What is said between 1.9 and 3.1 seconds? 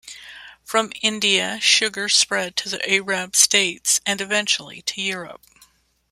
spread to the